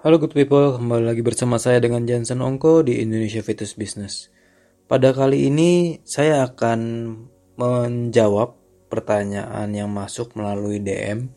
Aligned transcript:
Halo 0.00 0.16
good 0.16 0.32
people, 0.32 0.80
kembali 0.80 1.12
lagi 1.12 1.20
bersama 1.20 1.60
saya 1.60 1.76
dengan 1.76 2.08
Jansen 2.08 2.40
Ongko 2.40 2.88
di 2.88 3.04
Indonesia 3.04 3.44
Fitness 3.44 3.76
Business. 3.76 4.32
Pada 4.88 5.12
kali 5.12 5.52
ini 5.52 6.00
saya 6.08 6.48
akan 6.48 6.80
menjawab 7.60 8.56
pertanyaan 8.88 9.68
yang 9.76 9.92
masuk 9.92 10.32
melalui 10.40 10.80
DM. 10.80 11.28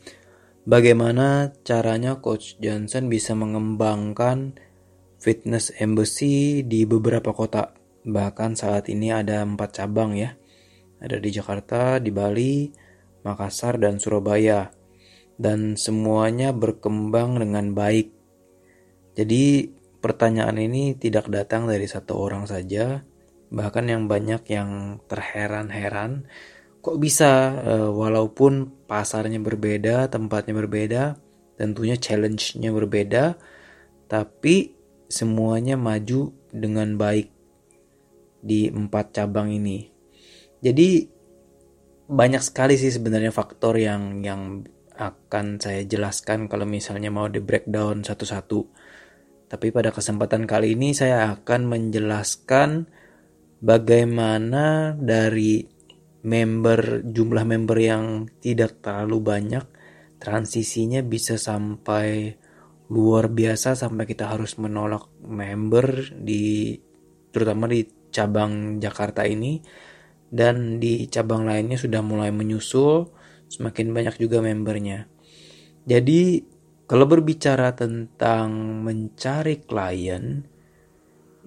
Bagaimana 0.64 1.52
caranya 1.68 2.24
Coach 2.24 2.56
Johnson 2.64 3.12
bisa 3.12 3.36
mengembangkan 3.36 4.56
fitness 5.20 5.76
embassy 5.84 6.64
di 6.64 6.88
beberapa 6.88 7.36
kota. 7.36 7.76
Bahkan 8.08 8.56
saat 8.56 8.88
ini 8.88 9.12
ada 9.12 9.44
empat 9.44 9.84
cabang 9.84 10.16
ya. 10.16 10.40
Ada 11.04 11.20
di 11.20 11.36
Jakarta, 11.36 12.00
di 12.00 12.16
Bali, 12.16 12.72
Makassar, 13.28 13.76
dan 13.76 14.00
Surabaya. 14.00 14.72
Dan 15.36 15.76
semuanya 15.76 16.56
berkembang 16.56 17.44
dengan 17.44 17.76
baik 17.76 18.23
jadi 19.14 19.70
pertanyaan 20.02 20.58
ini 20.58 20.98
tidak 20.98 21.30
datang 21.30 21.70
dari 21.70 21.86
satu 21.86 22.18
orang 22.18 22.50
saja, 22.50 23.06
bahkan 23.54 23.86
yang 23.86 24.10
banyak 24.10 24.42
yang 24.50 25.00
terheran-heran 25.06 26.26
kok 26.84 27.00
bisa 27.00 27.64
uh, 27.64 27.90
walaupun 27.96 28.84
pasarnya 28.92 29.40
berbeda, 29.40 30.12
tempatnya 30.12 30.52
berbeda, 30.52 31.04
tentunya 31.56 31.96
challenge-nya 31.96 32.76
berbeda, 32.76 33.40
tapi 34.12 34.76
semuanya 35.08 35.80
maju 35.80 36.36
dengan 36.52 37.00
baik 37.00 37.32
di 38.44 38.68
empat 38.68 39.16
cabang 39.16 39.48
ini. 39.56 39.88
Jadi 40.60 41.08
banyak 42.04 42.44
sekali 42.44 42.76
sih 42.76 42.92
sebenarnya 42.92 43.32
faktor 43.32 43.80
yang 43.80 44.20
yang 44.20 44.68
akan 44.94 45.58
saya 45.64 45.88
jelaskan 45.88 46.52
kalau 46.52 46.68
misalnya 46.68 47.08
mau 47.10 47.32
di 47.32 47.40
breakdown 47.40 48.04
satu-satu. 48.04 48.60
Tapi 49.54 49.70
pada 49.70 49.94
kesempatan 49.94 50.50
kali 50.50 50.74
ini 50.74 50.98
saya 50.98 51.30
akan 51.30 51.70
menjelaskan 51.70 52.90
bagaimana 53.62 54.98
dari 54.98 55.62
member 56.26 57.06
jumlah 57.06 57.46
member 57.46 57.78
yang 57.78 58.26
tidak 58.42 58.82
terlalu 58.82 59.22
banyak 59.22 59.62
transisinya 60.18 61.06
bisa 61.06 61.38
sampai 61.38 62.34
luar 62.90 63.30
biasa 63.30 63.78
sampai 63.78 64.10
kita 64.10 64.26
harus 64.26 64.58
menolak 64.58 65.06
member 65.22 66.18
di 66.18 66.74
terutama 67.30 67.70
di 67.70 67.86
cabang 68.10 68.82
Jakarta 68.82 69.22
ini 69.22 69.62
dan 70.34 70.82
di 70.82 71.06
cabang 71.14 71.46
lainnya 71.46 71.78
sudah 71.78 72.02
mulai 72.02 72.34
menyusul 72.34 73.06
semakin 73.54 73.94
banyak 73.94 74.18
juga 74.18 74.42
membernya. 74.42 75.06
Jadi 75.86 76.53
kalau 76.94 77.10
berbicara 77.10 77.74
tentang 77.74 78.86
mencari 78.86 79.66
klien, 79.66 80.46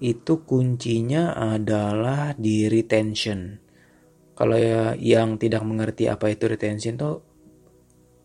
itu 0.03 0.43
kuncinya 0.43 1.39
adalah 1.39 2.35
di 2.35 2.67
retention. 2.67 3.55
Kalau 4.35 4.59
ya 4.59 4.99
yang 4.99 5.39
tidak 5.39 5.63
mengerti 5.63 6.11
apa 6.11 6.35
itu 6.35 6.51
retention 6.51 6.99
tuh 6.99 7.23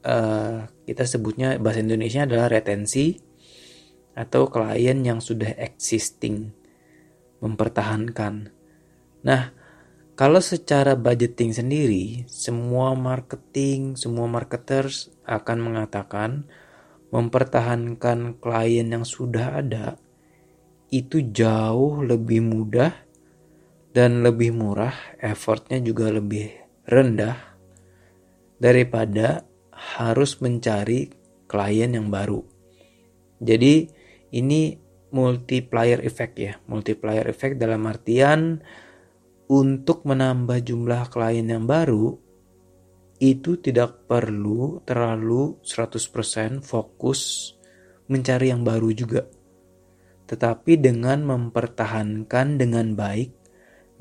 uh, 0.02 0.66
kita 0.66 1.06
sebutnya 1.06 1.62
bahasa 1.62 1.86
Indonesia 1.86 2.26
adalah 2.26 2.50
retensi 2.50 3.14
atau 4.18 4.50
klien 4.50 5.06
yang 5.06 5.22
sudah 5.22 5.62
existing, 5.62 6.50
mempertahankan. 7.38 8.50
Nah, 9.30 9.54
kalau 10.18 10.42
secara 10.42 10.98
budgeting 10.98 11.54
sendiri, 11.54 12.26
semua 12.26 12.98
marketing, 12.98 13.94
semua 13.94 14.26
marketers 14.26 15.14
akan 15.30 15.58
mengatakan 15.62 16.50
mempertahankan 17.12 18.40
klien 18.40 18.88
yang 18.88 19.04
sudah 19.04 19.60
ada 19.60 20.00
itu 20.92 21.32
jauh 21.32 22.04
lebih 22.04 22.44
mudah 22.44 22.92
dan 23.92 24.24
lebih 24.24 24.56
murah, 24.56 24.96
effortnya 25.20 25.80
juga 25.84 26.12
lebih 26.12 26.52
rendah 26.88 27.36
daripada 28.60 29.44
harus 29.72 30.40
mencari 30.40 31.12
klien 31.48 31.92
yang 31.92 32.08
baru. 32.08 32.44
Jadi 33.44 33.88
ini 34.32 34.80
multiplier 35.12 36.00
effect 36.08 36.40
ya, 36.40 36.56
multiplier 36.68 37.28
effect 37.28 37.60
dalam 37.60 37.84
artian 37.88 38.64
untuk 39.52 40.08
menambah 40.08 40.64
jumlah 40.64 41.12
klien 41.12 41.44
yang 41.44 41.68
baru 41.68 42.31
itu 43.22 43.62
tidak 43.62 44.10
perlu 44.10 44.82
terlalu 44.82 45.62
100% 45.62 46.66
fokus 46.66 47.54
mencari 48.10 48.50
yang 48.50 48.66
baru 48.66 48.90
juga. 48.90 49.30
Tetapi 50.26 50.82
dengan 50.82 51.22
mempertahankan 51.30 52.58
dengan 52.58 52.98
baik 52.98 53.30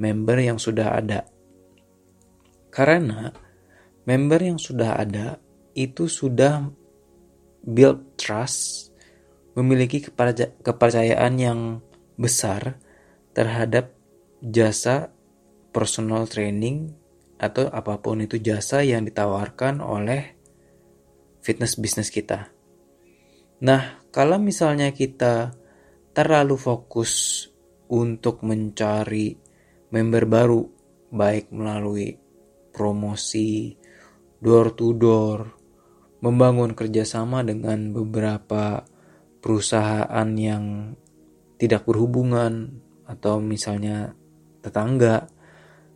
member 0.00 0.38
yang 0.40 0.56
sudah 0.56 0.96
ada. 0.96 1.28
Karena 2.72 3.28
member 4.08 4.40
yang 4.40 4.56
sudah 4.56 4.96
ada 4.96 5.36
itu 5.76 6.08
sudah 6.08 6.64
build 7.60 8.16
trust, 8.16 8.88
memiliki 9.52 10.00
kepercayaan 10.64 11.34
yang 11.36 11.60
besar 12.16 12.80
terhadap 13.36 13.92
jasa 14.40 15.12
personal 15.76 16.24
training 16.24 16.99
atau 17.40 17.72
apa 17.72 17.96
pun 18.04 18.20
itu 18.20 18.36
jasa 18.36 18.84
yang 18.84 19.08
ditawarkan 19.08 19.80
oleh 19.80 20.36
fitness 21.40 21.80
bisnis 21.80 22.12
kita. 22.12 22.52
Nah, 23.64 24.04
kalau 24.12 24.36
misalnya 24.36 24.92
kita 24.92 25.56
terlalu 26.12 26.60
fokus 26.60 27.44
untuk 27.88 28.44
mencari 28.44 29.32
member 29.88 30.24
baru, 30.28 30.62
baik 31.08 31.48
melalui 31.48 32.12
promosi, 32.70 33.74
door 34.36 34.76
to 34.76 34.92
door, 34.92 35.56
membangun 36.20 36.76
kerjasama 36.76 37.40
dengan 37.40 37.90
beberapa 37.96 38.84
perusahaan 39.40 40.28
yang 40.36 40.92
tidak 41.56 41.88
berhubungan 41.88 42.80
atau 43.08 43.40
misalnya 43.40 44.12
tetangga, 44.60 45.28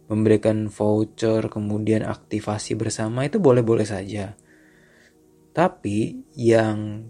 memberikan 0.08 0.68
voucher, 0.68 1.48
kemudian 1.48 2.04
aktivasi 2.04 2.76
bersama 2.76 3.24
itu 3.24 3.40
boleh-boleh 3.40 3.88
saja. 3.88 4.36
Tapi 5.54 6.28
yang 6.36 7.08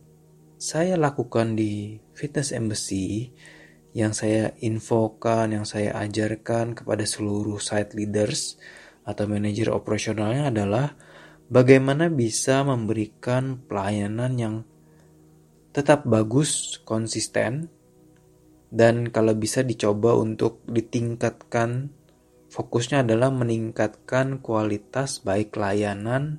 saya 0.61 0.95
lakukan 0.95 1.59
di 1.59 1.99
Fitness 2.15 2.55
Embassy, 2.55 3.33
yang 3.95 4.15
saya 4.15 4.55
infokan, 4.63 5.55
yang 5.55 5.67
saya 5.67 5.95
ajarkan 6.03 6.75
kepada 6.75 7.07
seluruh 7.07 7.59
site 7.59 7.95
leaders 7.95 8.59
atau 9.07 9.29
manajer 9.29 9.71
operasionalnya 9.71 10.51
adalah 10.51 10.95
bagaimana 11.53 12.09
bisa 12.11 12.65
memberikan 12.65 13.61
pelayanan 13.65 14.33
yang 14.39 14.55
tetap 15.75 16.07
bagus, 16.07 16.79
konsisten, 16.87 17.69
dan 18.71 19.11
kalau 19.11 19.35
bisa 19.35 19.63
dicoba 19.63 20.15
untuk 20.15 20.63
ditingkatkan 20.67 21.91
fokusnya 22.55 23.03
adalah 23.03 23.35
meningkatkan 23.35 24.39
kualitas 24.39 25.19
baik 25.27 25.59
layanan 25.59 26.39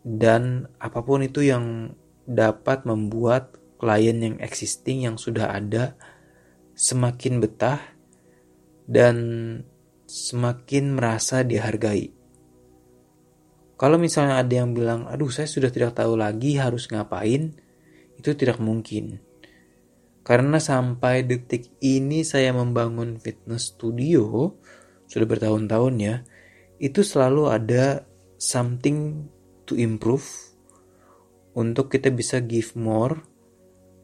dan 0.00 0.72
apa 0.80 1.04
pun 1.04 1.20
itu 1.20 1.44
yang 1.44 1.92
dapat 2.24 2.88
membuat 2.88 3.60
klien 3.76 4.16
yang 4.16 4.36
existing 4.40 5.04
yang 5.04 5.20
sudah 5.20 5.52
ada 5.52 6.00
semakin 6.72 7.44
betah 7.44 7.80
dan 8.88 9.16
semakin 10.08 10.96
merasa 10.96 11.44
dihargai. 11.44 12.16
Kalau 13.76 13.96
misalnya 13.96 14.40
ada 14.40 14.64
yang 14.64 14.72
bilang, 14.72 15.08
aduh 15.08 15.32
saya 15.32 15.48
sudah 15.48 15.68
tidak 15.72 15.96
tahu 15.96 16.16
lagi 16.16 16.56
harus 16.56 16.88
ngapain, 16.88 17.52
itu 18.16 18.30
tidak 18.36 18.60
mungkin. 18.60 19.20
Karena 20.20 20.60
sampai 20.60 21.24
detik 21.24 21.72
ini 21.80 22.22
saya 22.22 22.52
membangun 22.52 23.16
fitness 23.16 23.72
studio, 23.72 24.52
sudah 25.08 25.26
bertahun-tahun 25.26 25.94
ya, 25.98 26.16
itu 26.76 27.00
selalu 27.00 27.48
ada 27.50 28.04
something 28.36 29.28
to 29.64 29.76
improve 29.76 30.24
untuk 31.56 31.92
kita 31.92 32.12
bisa 32.12 32.40
give 32.44 32.76
more 32.78 33.20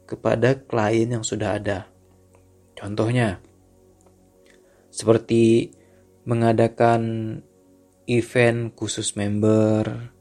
kepada 0.09 0.57
klien 0.67 1.19
yang 1.19 1.23
sudah 1.23 1.57
ada. 1.59 1.89
Contohnya, 2.77 3.41
seperti 4.93 5.73
mengadakan 6.27 7.01
event 8.07 8.73
khusus 8.73 9.13
member, 9.19 10.11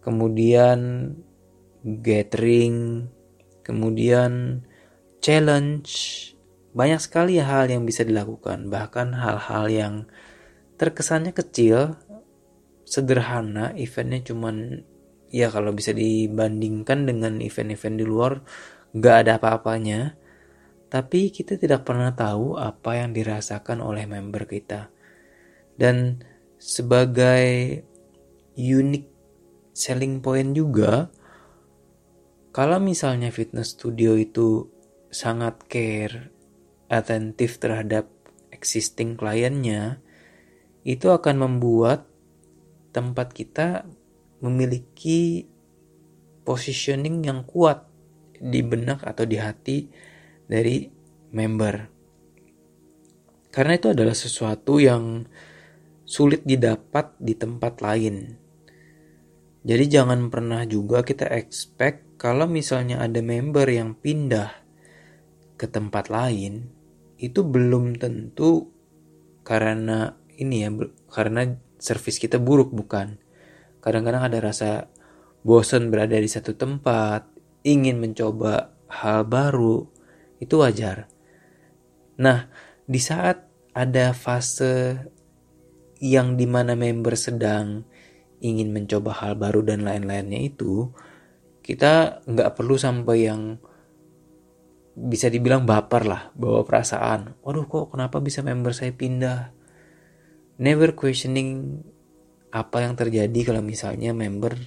kemudian 0.00 1.12
gathering, 1.84 3.08
kemudian 3.62 4.62
challenge, 5.18 5.90
banyak 6.74 7.00
sekali 7.02 7.42
hal 7.42 7.66
yang 7.68 7.82
bisa 7.82 8.06
dilakukan, 8.06 8.70
bahkan 8.70 9.14
hal-hal 9.16 9.66
yang 9.66 9.94
terkesannya 10.78 11.34
kecil, 11.34 11.98
sederhana, 12.86 13.74
eventnya 13.74 14.22
cuman 14.32 14.86
ya 15.28 15.52
kalau 15.52 15.76
bisa 15.76 15.92
dibandingkan 15.92 17.04
dengan 17.04 17.42
event-event 17.42 17.96
di 17.98 18.06
luar, 18.06 18.32
nggak 18.96 19.16
ada 19.26 19.32
apa-apanya, 19.36 20.16
tapi 20.88 21.28
kita 21.28 21.60
tidak 21.60 21.84
pernah 21.84 22.16
tahu 22.16 22.56
apa 22.56 22.96
yang 23.04 23.12
dirasakan 23.12 23.84
oleh 23.84 24.08
member 24.08 24.48
kita. 24.48 24.88
Dan 25.76 26.24
sebagai 26.56 27.84
unique 28.56 29.12
selling 29.76 30.24
point 30.24 30.56
juga, 30.56 31.12
kalau 32.50 32.80
misalnya 32.82 33.28
fitness 33.30 33.76
studio 33.76 34.16
itu 34.16 34.77
sangat 35.08 35.64
care, 35.68 36.32
atentif 36.88 37.60
terhadap 37.60 38.08
existing 38.52 39.16
kliennya, 39.16 40.00
itu 40.84 41.12
akan 41.12 41.44
membuat 41.44 42.08
tempat 42.92 43.32
kita 43.36 43.84
memiliki 44.40 45.44
positioning 46.48 47.26
yang 47.26 47.44
kuat 47.44 47.84
di 48.38 48.64
benak 48.64 49.04
atau 49.04 49.28
di 49.28 49.36
hati 49.36 49.90
dari 50.48 50.88
member. 51.34 51.98
Karena 53.52 53.76
itu 53.76 53.92
adalah 53.92 54.14
sesuatu 54.14 54.78
yang 54.78 55.26
sulit 56.08 56.46
didapat 56.46 57.12
di 57.20 57.36
tempat 57.36 57.84
lain. 57.84 58.38
Jadi 59.66 59.84
jangan 59.90 60.32
pernah 60.32 60.64
juga 60.64 61.04
kita 61.04 61.28
expect 61.28 62.16
kalau 62.16 62.48
misalnya 62.48 63.04
ada 63.04 63.20
member 63.20 63.68
yang 63.68 63.92
pindah 63.92 64.67
ke 65.58 65.66
tempat 65.66 66.08
lain, 66.08 66.70
itu 67.18 67.42
belum 67.42 67.98
tentu 67.98 68.70
karena 69.42 70.14
ini 70.38 70.62
ya, 70.62 70.70
karena 71.10 71.58
service 71.82 72.22
kita 72.22 72.38
buruk 72.38 72.70
bukan. 72.70 73.18
Kadang-kadang 73.82 74.30
ada 74.30 74.38
rasa 74.38 74.86
bosan 75.42 75.90
berada 75.90 76.14
di 76.14 76.30
satu 76.30 76.54
tempat, 76.54 77.26
ingin 77.66 77.98
mencoba 77.98 78.70
hal 78.86 79.26
baru, 79.26 79.86
itu 80.38 80.54
wajar. 80.62 81.10
Nah, 82.22 82.46
di 82.86 83.00
saat 83.02 83.46
ada 83.74 84.14
fase 84.14 84.98
yang 85.98 86.38
di 86.38 86.46
mana 86.46 86.78
member 86.78 87.14
sedang 87.18 87.82
ingin 88.38 88.70
mencoba 88.70 89.18
hal 89.18 89.34
baru 89.34 89.66
dan 89.66 89.82
lain-lainnya 89.82 90.38
itu, 90.38 90.94
kita 91.62 92.22
nggak 92.26 92.54
perlu 92.54 92.78
sampai 92.78 93.26
yang 93.26 93.58
bisa 94.98 95.30
dibilang 95.30 95.62
baper 95.62 96.02
lah, 96.02 96.22
bawa 96.34 96.66
perasaan. 96.66 97.38
Waduh 97.46 97.66
kok 97.70 97.94
kenapa 97.94 98.18
bisa 98.18 98.42
member 98.42 98.74
saya 98.74 98.90
pindah? 98.90 99.54
Never 100.58 100.98
questioning 100.98 101.78
apa 102.50 102.82
yang 102.82 102.98
terjadi 102.98 103.54
kalau 103.54 103.62
misalnya 103.62 104.10
member 104.10 104.58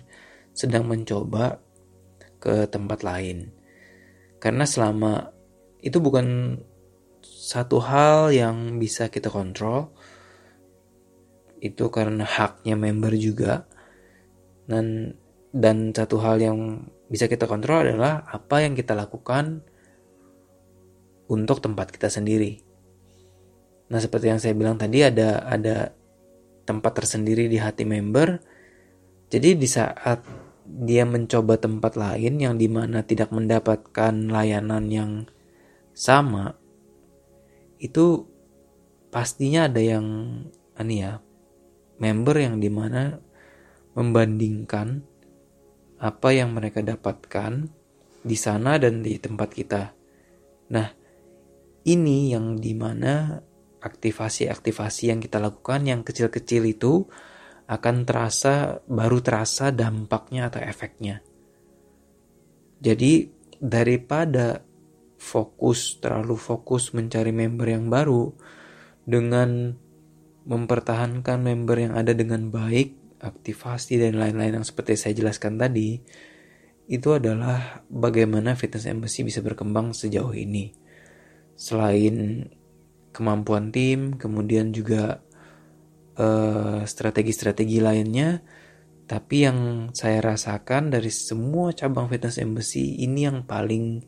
sedang 0.56 0.88
mencoba 0.88 1.60
ke 2.39 2.72
tempat 2.72 3.04
lain. 3.04 3.51
Karena 4.39 4.63
selama 4.63 5.30
itu 5.83 6.00
bukan 6.00 6.57
satu 7.22 7.84
hal 7.84 8.31
yang 8.31 8.80
bisa 8.80 9.12
kita 9.12 9.30
kontrol 9.30 9.92
itu 11.62 11.94
karena 11.94 12.25
haknya 12.25 12.74
member 12.74 13.13
juga 13.13 13.69
dan 14.66 15.13
dan 15.54 15.94
satu 15.94 16.18
hal 16.18 16.42
yang 16.42 16.89
bisa 17.06 17.30
kita 17.30 17.45
kontrol 17.45 17.86
adalah 17.86 18.25
apa 18.25 18.66
yang 18.66 18.74
kita 18.74 18.98
lakukan 18.98 19.62
untuk 21.31 21.63
tempat 21.63 21.95
kita 21.95 22.12
sendiri. 22.12 22.60
Nah, 23.88 24.00
seperti 24.04 24.28
yang 24.28 24.39
saya 24.44 24.51
bilang 24.51 24.75
tadi 24.75 25.00
ada 25.00 25.48
ada 25.48 25.95
tempat 26.68 27.04
tersendiri 27.04 27.48
di 27.48 27.56
hati 27.56 27.88
member. 27.88 28.44
Jadi 29.31 29.56
di 29.56 29.68
saat 29.68 30.28
dia 30.68 31.07
mencoba 31.07 31.56
tempat 31.56 31.95
lain 31.95 32.39
yang 32.39 32.56
di 32.60 32.68
mana 32.68 33.04
tidak 33.04 33.31
mendapatkan 33.31 34.13
layanan 34.28 34.92
yang 34.92 35.12
sama 35.92 36.56
itu 37.81 38.24
pastinya 39.12 39.68
ada 39.68 39.81
yang 39.84 40.06
ini 40.80 40.95
ya 41.04 41.19
member 42.00 42.36
yang 42.39 42.63
di 42.63 42.72
mana 42.72 43.19
membandingkan 43.98 45.04
apa 46.00 46.30
yang 46.31 46.56
mereka 46.56 46.80
dapatkan 46.81 47.68
di 48.22 48.38
sana 48.38 48.77
dan 48.77 49.04
di 49.04 49.18
tempat 49.18 49.50
kita. 49.51 49.94
Nah, 50.72 51.00
ini 51.86 52.33
yang 52.33 52.62
di 52.62 52.74
mana 52.78 53.42
aktivasi-aktivasi 53.81 55.10
yang 55.10 55.19
kita 55.19 55.42
lakukan 55.42 55.81
yang 55.89 56.06
kecil-kecil 56.06 56.69
itu 56.69 57.10
akan 57.66 58.06
terasa 58.06 58.83
baru 58.86 59.24
terasa 59.24 59.74
dampaknya 59.74 60.51
atau 60.51 60.62
efeknya. 60.62 61.24
Jadi 62.81 63.30
daripada 63.62 64.66
fokus, 65.22 66.01
terlalu 66.01 66.33
fokus 66.38 66.98
mencari 66.98 67.30
member 67.30 67.69
yang 67.69 67.94
baru 67.94 68.34
dengan 69.06 69.77
mempertahankan 70.42 71.38
member 71.38 71.77
yang 71.77 71.94
ada 71.94 72.18
dengan 72.18 72.50
baik, 72.50 73.22
aktivasi 73.22 74.01
dan 74.01 74.18
lain-lain 74.18 74.62
yang 74.62 74.66
seperti 74.66 74.98
saya 74.98 75.13
jelaskan 75.13 75.62
tadi, 75.62 76.01
itu 76.89 77.10
adalah 77.13 77.86
bagaimana 77.88 78.57
fitness 78.57 78.89
embassy 78.89 79.22
bisa 79.22 79.45
berkembang 79.45 79.94
sejauh 79.94 80.34
ini. 80.34 80.81
Selain 81.62 82.50
kemampuan 83.13 83.69
tim, 83.69 84.18
kemudian 84.18 84.74
juga 84.74 85.22
strategi 86.18 86.90
strategi-strategi 86.90 87.78
lainnya, 87.81 88.42
tapi 89.06 89.46
yang 89.46 89.90
saya 89.94 90.22
rasakan 90.22 90.90
dari 90.90 91.13
semua 91.13 91.69
cabang 91.74 92.10
fitness 92.10 92.42
embassy 92.42 93.02
ini 93.06 93.30
yang 93.30 93.46
paling 93.46 94.06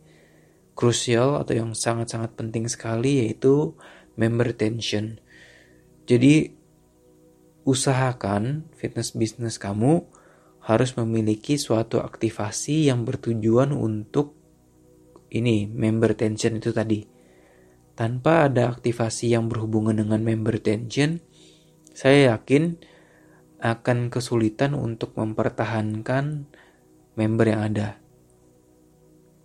krusial 0.74 1.38
atau 1.38 1.54
yang 1.54 1.78
sangat-sangat 1.78 2.34
penting 2.34 2.66
sekali 2.66 3.22
yaitu 3.22 3.78
member 4.18 4.50
retention. 4.50 5.22
Jadi 6.10 6.54
usahakan 7.66 8.70
fitness 8.74 9.14
bisnis 9.14 9.62
kamu 9.62 10.06
harus 10.66 10.98
memiliki 10.98 11.62
suatu 11.62 12.02
aktivasi 12.02 12.90
yang 12.90 13.06
bertujuan 13.06 13.74
untuk 13.74 14.34
ini 15.30 15.70
member 15.70 16.14
retention 16.18 16.58
itu 16.58 16.74
tadi. 16.74 17.13
Tanpa 17.94 18.50
ada 18.50 18.74
aktivasi 18.74 19.38
yang 19.38 19.46
berhubungan 19.46 19.94
dengan 19.94 20.26
member 20.26 20.58
retention, 20.58 21.22
saya 21.94 22.34
yakin 22.34 22.82
akan 23.62 24.10
kesulitan 24.10 24.74
untuk 24.74 25.14
mempertahankan 25.14 26.50
member 27.14 27.46
yang 27.46 27.62
ada. 27.70 28.02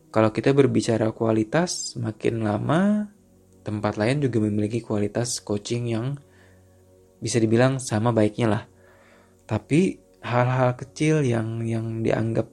Kalau 0.09 0.33
kita 0.33 0.57
berbicara 0.57 1.13
kualitas, 1.13 1.93
semakin 1.93 2.41
lama 2.41 3.13
tempat 3.61 4.01
lain 4.01 4.25
juga 4.25 4.41
memiliki 4.41 4.81
kualitas 4.81 5.45
coaching 5.45 5.93
yang 5.93 6.17
bisa 7.21 7.37
dibilang 7.37 7.77
sama 7.77 8.17
baiknya 8.17 8.49
lah. 8.49 8.65
Tapi 9.45 10.01
hal-hal 10.25 10.73
kecil 10.81 11.21
yang 11.21 11.61
yang 11.69 12.01
dianggap 12.01 12.49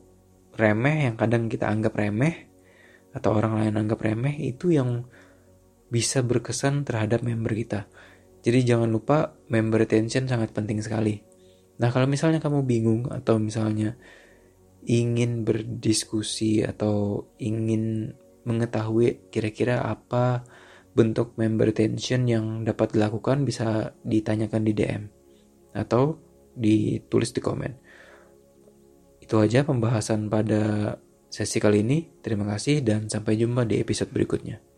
remeh, 0.60 1.08
yang 1.08 1.16
kadang 1.16 1.48
kita 1.48 1.72
anggap 1.72 1.96
remeh 1.96 2.52
atau 3.16 3.32
orang 3.32 3.64
lain 3.64 3.80
anggap 3.80 4.04
remeh 4.04 4.36
itu 4.44 4.76
yang 4.76 5.08
bisa 5.90 6.26
berkesan 6.26 6.84
terhadap 6.84 7.22
member 7.22 7.54
kita. 7.54 7.86
Jadi 8.46 8.62
jangan 8.62 8.90
lupa 8.94 9.34
member 9.50 9.82
retention 9.86 10.30
sangat 10.30 10.54
penting 10.54 10.82
sekali. 10.82 11.18
Nah 11.82 11.90
kalau 11.90 12.06
misalnya 12.06 12.38
kamu 12.38 12.64
bingung 12.64 13.10
atau 13.10 13.42
misalnya 13.42 13.98
ingin 14.86 15.42
berdiskusi 15.42 16.62
atau 16.62 17.26
ingin 17.42 18.14
mengetahui 18.46 19.34
kira-kira 19.34 19.82
apa 19.82 20.46
bentuk 20.94 21.34
member 21.36 21.74
retention 21.74 22.30
yang 22.30 22.46
dapat 22.64 22.94
dilakukan 22.94 23.44
bisa 23.44 23.98
ditanyakan 24.06 24.62
di 24.64 24.72
DM 24.78 25.04
atau 25.76 26.16
ditulis 26.56 27.36
di 27.36 27.42
komen. 27.44 27.74
Itu 29.20 29.42
aja 29.42 29.66
pembahasan 29.66 30.30
pada 30.30 30.96
sesi 31.28 31.58
kali 31.60 31.84
ini. 31.84 32.22
Terima 32.22 32.48
kasih 32.48 32.80
dan 32.86 33.12
sampai 33.12 33.36
jumpa 33.36 33.68
di 33.68 33.82
episode 33.82 34.14
berikutnya. 34.14 34.75